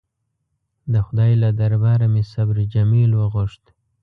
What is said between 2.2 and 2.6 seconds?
صبر